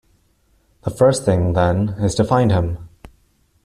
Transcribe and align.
The 0.81 0.89
first 0.89 1.25
thing, 1.25 1.53
then, 1.53 1.89
is 1.99 2.15
to 2.15 2.23
find 2.23 2.49
him. 2.51 2.89